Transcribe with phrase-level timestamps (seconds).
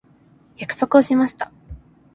[0.57, 1.51] 約束をしました。